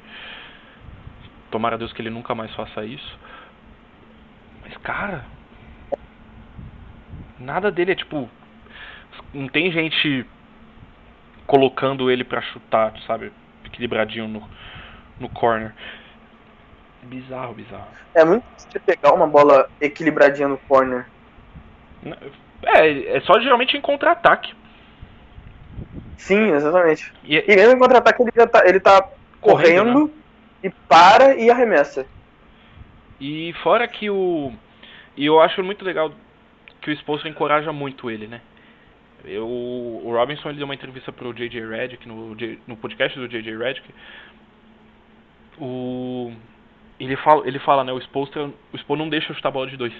[1.49, 3.17] Tomara a Deus que ele nunca mais faça isso.
[4.63, 5.23] Mas, cara.
[7.39, 8.29] Nada dele é tipo.
[9.33, 10.25] Não tem gente
[11.47, 13.31] colocando ele pra chutar, sabe?
[13.65, 14.49] Equilibradinho no,
[15.19, 15.73] no corner.
[17.03, 17.87] É bizarro, bizarro.
[18.13, 21.05] É muito difícil você pegar uma bola equilibradinha no corner.
[22.63, 24.53] É, é só geralmente em contra-ataque.
[26.17, 27.11] Sim, exatamente.
[27.23, 29.01] E, E mesmo em contra-ataque ele, já tá, ele tá
[29.39, 29.91] Correndo, né?
[29.93, 30.13] correndo,
[30.63, 32.05] e para e arremessa.
[33.19, 34.53] E fora que o.
[35.17, 36.11] E eu acho muito legal
[36.81, 38.41] que o Spolstra encoraja muito ele, né?
[39.25, 42.35] Eu, o Robinson ele deu uma entrevista pro JJ Redick no,
[42.67, 43.87] no podcast do JJ Redick.
[45.59, 46.31] O
[46.99, 49.93] ele fala, ele fala, né, o Spolstra, o Spol não deixa chutar bola de dois.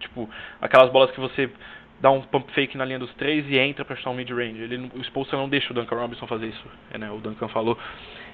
[0.00, 0.28] Tipo,
[0.60, 1.50] aquelas bolas que você
[1.98, 4.60] dá um pump fake na linha dos três e entra pra chutar um mid range.
[4.60, 7.10] Ele o Spolstra não deixa o Duncan Robinson fazer isso, é, né?
[7.10, 7.78] O Duncan falou.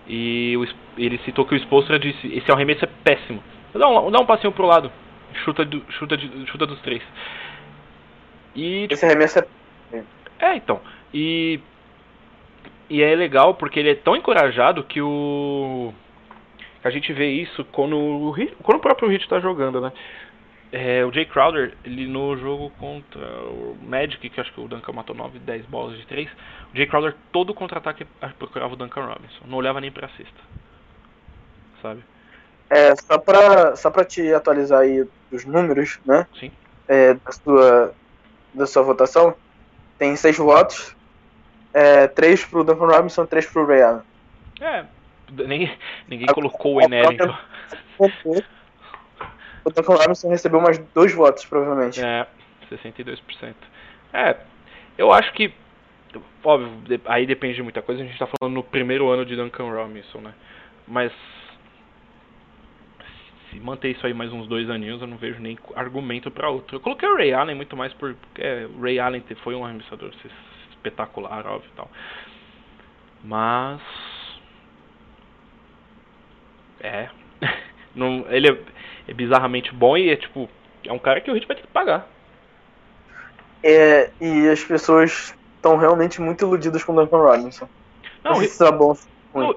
[0.08, 3.42] E o, ele citou que o Spolstra disse: "Esse arremesso é péssimo.
[3.72, 4.90] Dá um, dá um passinho pro lado.
[5.44, 7.02] Chuta do, chuta de, chuta dos três."
[8.56, 9.46] E Esse arremesso é.
[10.42, 10.80] É, então.
[11.14, 11.60] E
[12.90, 15.94] e é legal porque ele é tão encorajado que o
[16.84, 19.92] a gente vê isso quando o, quando o próprio Hit tá jogando, né?
[20.72, 24.92] É, o Jay Crowder, ele no jogo contra o Magic, que acho que o Duncan
[24.92, 26.28] matou 9, 10 bolas de 3,
[26.72, 28.06] o Jay Crowder todo contra-ataque
[28.38, 30.40] procurava o Duncan Robinson, não olhava nem pra cesta.
[31.82, 32.02] Sabe?
[32.70, 36.26] É, só pra, só pra te atualizar aí os números, né?
[36.40, 36.50] Sim.
[36.88, 37.94] É, da, sua,
[38.54, 39.34] da sua votação,
[40.02, 40.96] tem seis votos.
[41.72, 44.02] É, três pro Duncan Robinson, três pro Ray Allen.
[44.60, 44.84] É,
[45.46, 45.72] nem,
[46.08, 47.38] ninguém A- colocou o então.
[49.64, 52.02] O Duncan Robinson recebeu mais dois votos, provavelmente.
[52.04, 52.26] É,
[52.68, 53.54] 62%.
[54.12, 54.36] É,
[54.98, 55.54] eu acho que.
[56.42, 58.02] Óbvio, aí depende de muita coisa.
[58.02, 60.34] A gente tá falando no primeiro ano de Duncan Robinson, né?
[60.86, 61.12] Mas.
[63.52, 66.76] Se manter isso aí mais uns dois aninhos, eu não vejo nem argumento pra outro.
[66.76, 68.16] Eu coloquei o Ray Allen muito mais por.
[68.38, 70.10] É, o Ray Allen foi um arremessador
[70.70, 71.90] espetacular, óbvio e tal.
[73.22, 73.80] Mas.
[76.80, 77.08] É.
[77.94, 78.58] Não, ele é,
[79.08, 80.48] é bizarramente bom e é tipo.
[80.84, 82.08] É um cara que o Hit vai ter que pagar.
[83.62, 87.68] É, e as pessoas estão realmente muito iludidas com o Duncan Robinson.
[88.24, 88.38] Não, Não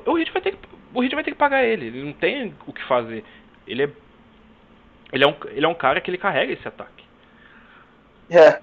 [0.06, 0.58] o Hit- vai ter que.
[0.94, 1.88] O Hit vai ter que pagar ele.
[1.88, 3.24] Ele não tem o que fazer.
[3.68, 3.90] Ele é.
[5.12, 7.06] Ele é um, ele é um cara que ele carrega esse ataque.
[8.30, 8.60] É,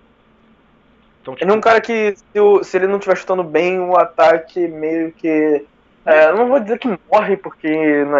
[1.21, 3.79] Então, tipo, ele é um cara que, se, o- se ele não estiver chutando bem,
[3.81, 5.65] o ataque meio que.
[6.05, 7.69] É, não vou dizer que morre, porque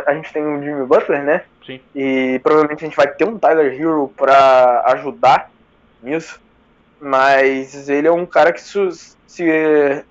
[0.07, 1.45] a gente tem o Jimmy Butler, né?
[1.67, 1.81] Sim.
[1.95, 5.51] E provavelmente a gente vai ter um Tyler Hero pra ajudar
[6.01, 6.41] nisso.
[7.01, 8.79] Mas ele é um cara que se,
[9.27, 10.05] se,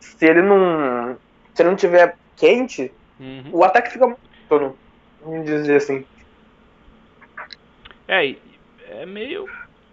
[0.00, 1.16] se ele não.
[1.54, 3.44] Se ele não tiver quente, Uhum.
[3.52, 4.76] o ataque fica muito
[5.22, 6.04] Vamos dizer assim.
[8.08, 8.36] É,
[8.88, 9.48] é meio.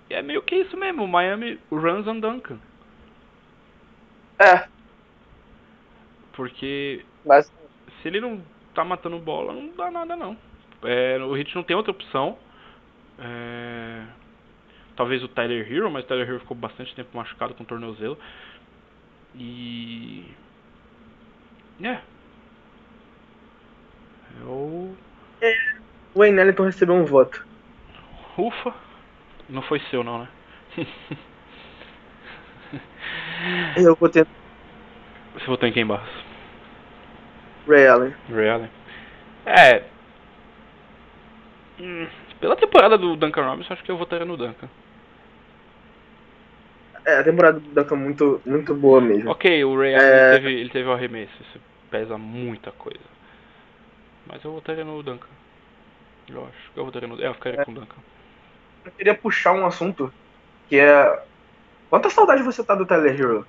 [0.10, 1.08] É meio que isso mesmo.
[1.08, 2.60] Miami runs on Duncan.
[4.40, 4.68] É,
[6.34, 7.52] Porque mas
[8.02, 8.42] se ele não
[8.74, 10.38] tá matando bola, não dá nada não.
[10.84, 12.38] É, o Hit não tem outra opção.
[13.20, 14.04] É,
[14.96, 18.18] talvez o Tyler Hero, mas o Tyler Hero ficou bastante tempo machucado com o tornozelo.
[19.36, 20.26] E.
[21.84, 22.00] É.
[24.42, 24.96] Eu.
[26.14, 27.46] o Wayne Ellington recebeu um voto.
[28.38, 28.74] Ufa!
[29.50, 30.28] Não foi seu não, né?
[33.76, 34.26] Eu vou ter
[35.34, 36.10] Você votou em quem, Barros?
[37.68, 38.14] Ray Allen.
[38.30, 38.70] Ray Allen.
[39.46, 39.84] É.
[41.80, 42.08] Hum,
[42.40, 44.70] pela temporada do Duncan Robinson, acho que eu votaria no Duncan.
[47.06, 49.32] É, a temporada do Duncan é muito, muito boa mesmo.
[49.32, 50.30] Ok, o Ray Allen É.
[50.36, 53.00] ele teve, ele teve o arremesso, isso pesa muita coisa.
[54.28, 55.28] Mas eu votaria no Duncan.
[56.30, 57.22] Eu acho que eu votaria no.
[57.22, 57.98] É, eu ficaria com o Duncan.
[58.86, 60.14] Eu queria puxar um assunto
[60.68, 61.20] que é.
[61.90, 63.48] Quanta saudade você tá do Tyler Hero?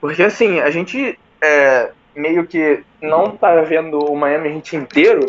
[0.00, 5.28] Porque assim, a gente é, meio que não tá vendo o Miami Heat inteiro,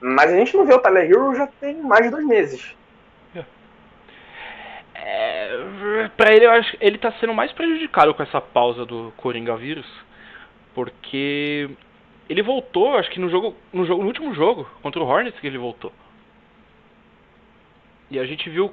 [0.00, 2.74] mas a gente não vê o Tyler Hero já tem mais de dois meses.
[4.96, 9.54] É, pra ele, eu acho ele tá sendo mais prejudicado com essa pausa do Coringa
[9.56, 9.86] vírus.
[10.74, 11.68] Porque
[12.28, 15.46] ele voltou, acho que no jogo, no jogo, no último jogo contra o Hornets que
[15.46, 15.92] ele voltou.
[18.10, 18.72] E a gente viu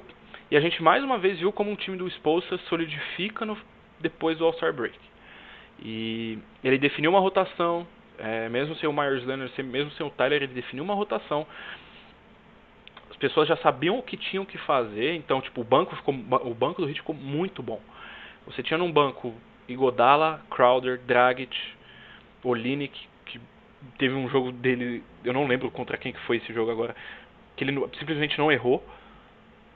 [0.52, 3.56] e a gente mais uma vez viu como um time do Spolstra solidifica no,
[4.00, 4.98] depois do All-Star Break.
[5.82, 7.86] E ele definiu uma rotação,
[8.18, 11.46] é, mesmo sem o Myers Leonard, mesmo sem o Tyler, ele definiu uma rotação.
[13.10, 16.54] As pessoas já sabiam o que tinham que fazer, então tipo o banco ficou, o
[16.54, 17.80] banco do Heat ficou muito bom.
[18.44, 19.34] Você tinha num banco
[19.66, 21.56] Igodala, Crowder, Dragic,
[22.44, 23.40] Olinick, que
[23.98, 26.94] teve um jogo dele, eu não lembro contra quem que foi esse jogo agora,
[27.56, 28.84] que ele simplesmente não errou.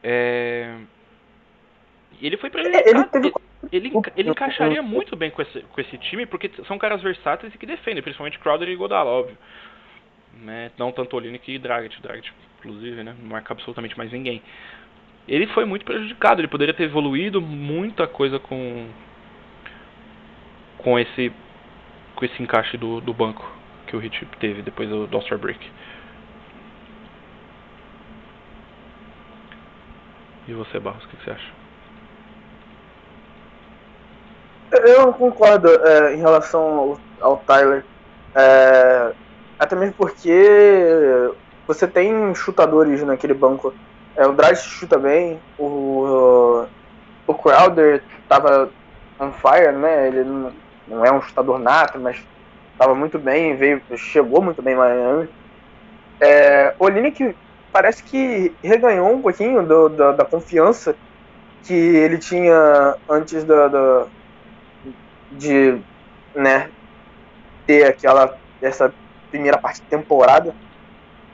[0.02, 0.76] É...
[2.20, 2.88] Ele foi prejudicado.
[2.88, 3.32] Ele, teve...
[3.72, 7.54] ele, ele, ele, encaixaria muito bem com esse, com esse time, porque são caras versáteis
[7.54, 9.36] e que defendem, principalmente Crowder e Godala, óbvio.
[10.42, 10.70] Né?
[10.78, 12.00] Não tanto Olinick e Dragic.
[12.00, 13.14] Dragic, inclusive, né?
[13.18, 14.42] não marca absolutamente mais ninguém.
[15.28, 18.88] Ele foi muito prejudicado, ele poderia ter evoluído muita coisa com
[20.78, 21.32] com esse
[22.14, 23.44] com esse encaixe do, do banco
[23.86, 25.60] que o Heat teve depois do, do All-Star Break.
[30.48, 31.52] E você, Barros, o que, você acha?
[34.86, 37.84] Eu concordo é, em relação ao, ao Tyler.
[38.34, 39.12] É,
[39.58, 41.30] até mesmo porque
[41.66, 43.74] você tem chutadores naquele banco.
[44.14, 46.64] É, o Dredd chuta bem, o,
[47.26, 48.70] o Crowder tava
[49.18, 50.08] on fire, né?
[50.08, 50.52] Ele não,
[50.86, 52.24] não é um chutador nato, mas
[52.78, 55.28] tava muito bem, veio, chegou muito bem em Miami.
[56.20, 57.34] É, o Linick
[57.76, 60.96] parece que reganhou um pouquinho do, da, da, confiança
[61.62, 64.06] que ele tinha antes da, da,
[65.32, 65.78] de
[66.34, 66.70] né,
[67.66, 68.90] ter aquela essa
[69.30, 70.54] primeira parte de temporada,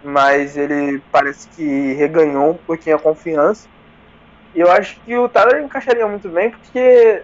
[0.02, 3.68] mas ele parece que reganhou um pouquinho a confiança.
[4.52, 7.22] E eu acho que o Tyler encaixaria muito bem porque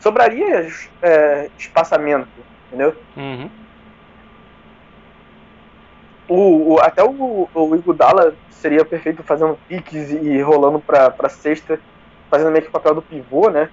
[0.00, 0.66] sobraria
[1.02, 2.26] é, espaçamento,
[2.68, 2.96] entendeu?
[3.18, 3.63] Uhum
[6.28, 11.78] o, o, até o, o Igudala seria perfeito fazendo piques e rolando pra, pra sexta,
[12.30, 13.68] fazendo meio que o papel do pivô, né?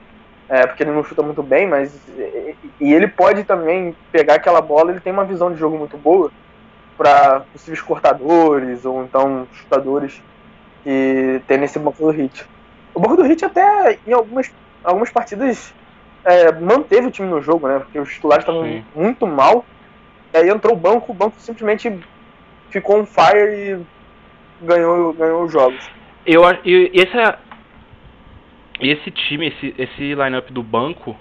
[0.50, 1.98] É, porque ele não chuta muito bem, mas.
[2.80, 6.30] E, ele pode também pegar aquela bola, ele tem uma visão de jogo muito boa
[6.98, 10.22] para possíveis cortadores ou então chutadores
[10.84, 12.46] que tem nesse banco do Hit.
[12.94, 14.52] O banco do Hit até em algumas,
[14.84, 15.74] algumas partidas
[16.26, 17.80] é, manteve o time no jogo, né?
[17.80, 19.66] Porque os titulares estavam muito mal.
[20.34, 21.98] E aí entrou o banco, o banco simplesmente
[22.72, 25.90] ficou on fire e ganhou, ganhou os jogos.
[26.26, 26.62] Eu acho.
[26.66, 27.38] Esse, é,
[28.80, 31.16] esse time, esse, esse lineup do banco.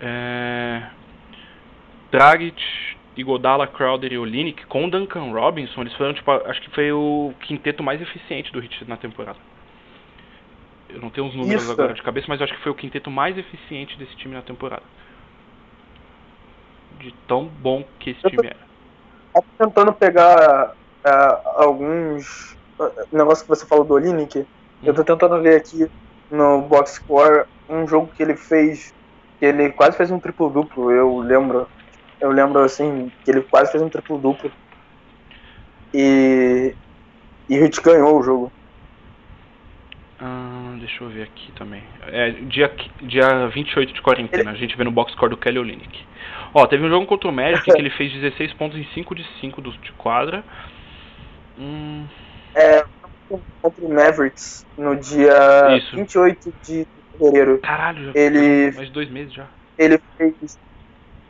[0.00, 0.82] É,
[2.10, 2.62] Dragic,
[3.16, 7.82] Igodala, Crowder e Olinick com Duncan Robinson, eles foram tipo, acho que foi o quinteto
[7.82, 9.38] mais eficiente do Heat na temporada.
[10.88, 11.72] Eu não tenho os números Isso.
[11.72, 14.42] agora de cabeça, mas eu acho que foi o quinteto mais eficiente desse time na
[14.42, 14.82] temporada.
[17.00, 18.63] De tão bom que esse time era
[19.58, 20.72] tentando pegar
[21.04, 22.56] uh, alguns
[23.12, 24.46] negócios que você falou do Olinick.
[24.82, 25.90] Eu tô tentando ver aqui
[26.30, 28.92] no box score um jogo que ele fez,
[29.38, 30.90] que ele quase fez um triplo duplo.
[30.90, 31.68] Eu lembro,
[32.20, 34.50] eu lembro assim que ele quase fez um triplo duplo
[35.92, 36.74] e
[37.48, 38.52] e Hit ganhou o jogo.
[40.26, 41.82] Ah, deixa eu ver aqui também.
[42.06, 44.50] É, dia, dia 28 de quarentena, ele...
[44.50, 46.02] a gente vê no box score do Kelly Olinick.
[46.54, 49.26] Ó, teve um jogo contra o Magic que ele fez 16 pontos em 5 de
[49.42, 50.42] 5 do, de quadra.
[51.58, 52.06] Hum...
[52.54, 52.86] É,
[53.60, 55.94] contra o Mavericks no dia Isso.
[55.94, 56.86] 28 de
[57.18, 57.58] fevereiro.
[57.58, 59.46] Caralho, já ele mais dois meses já.
[59.76, 60.58] Ele fez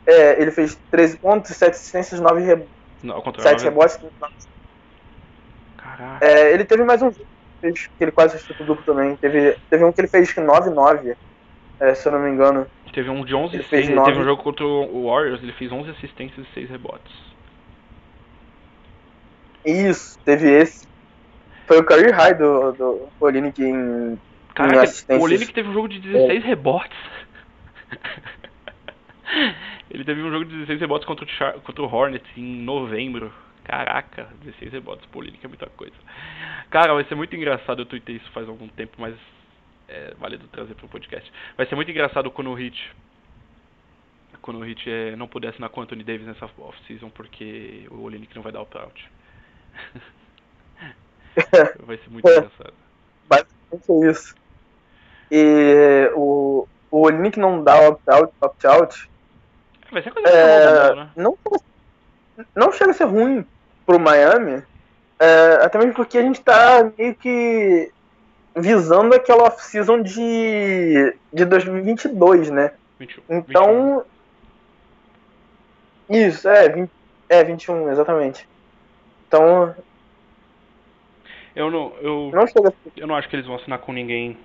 [0.07, 2.71] é, ele fez 13 pontos, 7 assistências, 9 rebotes.
[3.03, 3.59] Não, ao contrário.
[3.59, 3.99] 7 rebotes.
[5.75, 6.25] Caraca.
[6.25, 7.34] É, ele teve mais um jogo
[7.73, 9.15] que ele quase fez tudo duplo também.
[9.15, 11.15] Teve, teve um que ele fez 9-9,
[11.79, 12.67] é, se eu não me engano.
[12.93, 15.89] Teve um de 11 ele fez Teve um jogo contra o Warriors, ele fez 11
[15.89, 17.13] assistências e 6 rebotes.
[19.65, 20.87] Isso, teve esse.
[21.67, 24.17] Foi o career high do, do Olinick em,
[24.53, 25.21] Caraca, em assistências.
[25.21, 26.47] o Olinick teve um jogo de 16 é.
[26.47, 26.97] rebotes.
[29.91, 33.33] ele teve um jogo de 16 rebotes contra o, contra o Hornets em novembro.
[33.65, 35.95] Caraca, 16 rebotes pro Olinick é muita coisa.
[36.69, 39.15] Cara, vai ser muito engraçado, eu tuitei isso faz algum tempo, mas
[39.87, 41.31] é válido trazer para o podcast.
[41.57, 42.93] Vai ser muito engraçado quando o Hit
[44.41, 48.01] quando o Hit é, não puder assinar com o Anthony Davis nessa off-season porque o
[48.01, 49.09] Olinick não vai dar opt-out.
[51.83, 52.73] vai ser muito engraçado.
[53.27, 54.35] Basicamente é isso.
[55.31, 59.09] E o, o Olinick não dá opt-out, opt-out.
[59.91, 61.09] Vai ser coisa é, né?
[61.15, 61.35] não,
[62.55, 63.43] não chega a ser ruim
[63.85, 64.63] pro Miami,
[65.19, 67.91] é, até mesmo porque a gente tá meio que
[68.55, 72.71] visando aquela off-season de, de 2022, né?
[72.99, 74.05] 21, então.
[76.09, 76.27] 21.
[76.27, 76.89] Isso, é, 20,
[77.29, 78.47] é, 21, exatamente.
[79.27, 79.75] Então.
[81.55, 84.37] Eu não, eu, Não chega eu não acho que eles vão assinar com ninguém.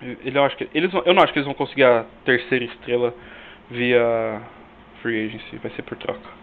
[0.00, 3.14] Ele, eu, acho que, eles, eu não acho que eles vão conseguir a terceira estrela
[3.70, 4.40] via
[5.02, 5.58] free agency.
[5.58, 6.39] Vai ser por troca.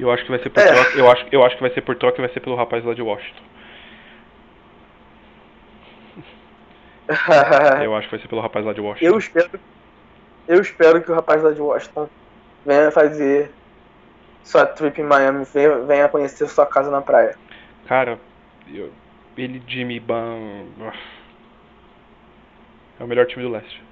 [0.00, 0.66] Eu acho que vai ser por É.
[0.72, 0.98] troca.
[0.98, 2.94] Eu acho, eu acho que vai ser por troca e vai ser pelo rapaz lá
[2.94, 3.42] de Washington.
[7.82, 9.12] Eu acho que vai ser pelo rapaz lá de Washington.
[9.12, 9.60] eu espero.
[10.46, 12.08] Eu espero que o rapaz lá de Washington
[12.64, 13.50] venha fazer
[14.44, 15.44] sua trip em Miami,
[15.86, 17.36] venha, conhecer sua casa na praia.
[17.86, 18.18] Cara,
[18.72, 18.92] eu-
[19.36, 20.64] ele, Jimmy Ban.
[22.98, 23.82] É o melhor time do leste.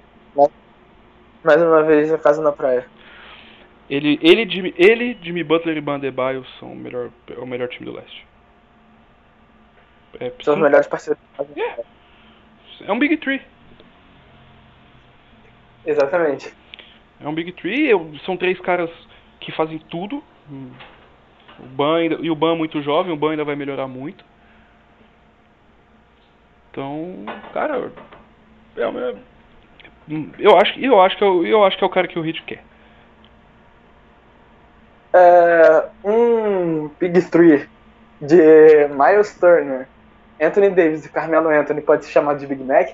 [1.43, 2.85] Mais uma vez, a casa na praia.
[3.89, 7.85] Ele, ele, Jimmy, ele, Jimmy Butler e Bandebaio são o melhor, é o melhor time
[7.85, 8.25] do leste.
[10.19, 11.21] É, São os melhores parceiros.
[11.37, 11.79] na praia.
[12.81, 13.41] é um Big Three.
[15.85, 16.53] Exatamente.
[17.19, 17.87] É um Big Three.
[17.87, 18.89] eu- são três caras
[19.39, 20.23] que fazem tudo.
[21.59, 24.23] O Ban ainda, e o Ban é muito jovem, o Ban ainda vai melhorar muito.
[26.71, 27.91] Então, cara,
[28.77, 28.87] é,
[30.07, 32.07] hum, eu acho, que- eu acho que é o- eu acho que é o cara
[32.07, 32.63] que o Heat quer.
[35.13, 37.67] É, um Big Three
[38.21, 39.87] de Miles Turner,
[40.39, 42.89] Anthony Davis e Carmelo Anthony pode ser chamado de Big Mac?